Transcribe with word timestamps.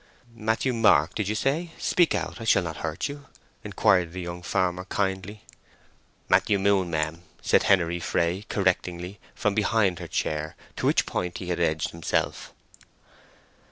"Matthew 0.33 0.73
Mark, 0.73 1.13
did 1.13 1.27
you 1.27 1.35
say?—speak 1.35 2.15
out—I 2.15 2.43
shall 2.43 2.63
not 2.63 2.77
hurt 2.77 3.07
you," 3.07 3.27
inquired 3.63 4.13
the 4.13 4.21
young 4.21 4.41
farmer, 4.41 4.85
kindly. 4.85 5.43
"Matthew 6.27 6.57
Moon, 6.57 6.89
mem," 6.89 7.21
said 7.43 7.61
Henery 7.61 7.99
Fray, 7.99 8.47
correctingly, 8.49 9.19
from 9.35 9.53
behind 9.53 9.99
her 9.99 10.07
chair, 10.07 10.55
to 10.77 10.87
which 10.87 11.05
point 11.05 11.37
he 11.37 11.49
had 11.49 11.59
edged 11.59 11.91
himself. 11.91 12.51